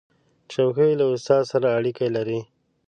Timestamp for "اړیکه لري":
1.77-2.39